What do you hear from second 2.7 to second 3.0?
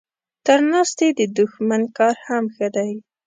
دی.